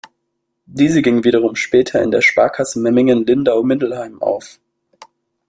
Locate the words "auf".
4.19-4.59